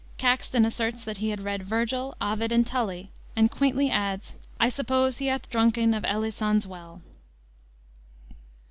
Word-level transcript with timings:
Caxton 0.17 0.65
asserts 0.65 1.03
that 1.03 1.17
he 1.17 1.29
had 1.29 1.41
read 1.41 1.61
Virgil, 1.61 2.15
Ovid, 2.19 2.51
and 2.51 2.65
Tully, 2.65 3.11
and 3.35 3.51
quaintly 3.51 3.91
adds, 3.91 4.33
"I 4.59 4.67
suppose 4.67 5.17
he 5.17 5.27
hath 5.27 5.51
dronken 5.51 5.93
of 5.95 6.01
Elycon's 6.05 6.65
well." 6.65 7.03